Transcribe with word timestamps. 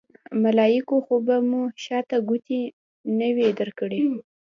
ملایکو 0.43 0.97
خو 1.05 1.15
به 1.25 1.37
مو 1.49 1.61
شاته 1.83 2.17
ګوتې 2.27 2.61
نه 3.17 3.27
وي 3.35 3.47
درکړې. 3.59 3.99